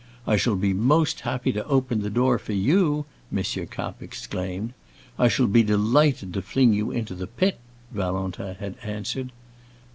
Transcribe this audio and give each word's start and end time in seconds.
"I 0.25 0.35
shall 0.35 0.55
be 0.55 0.73
most 0.73 1.19
happy 1.19 1.51
to 1.51 1.63
open 1.67 2.01
the 2.01 2.09
door 2.09 2.39
for 2.39 2.53
you!" 2.53 3.05
M. 3.31 3.43
Kapp 3.67 4.01
exclaimed. 4.01 4.73
"I 5.19 5.27
shall 5.27 5.45
be 5.45 5.61
delighted 5.61 6.33
to 6.33 6.41
fling 6.41 6.73
you 6.73 6.89
into 6.89 7.13
the 7.13 7.27
pit!" 7.27 7.59
Valentin 7.93 8.55
had 8.55 8.77
answered. 8.81 9.31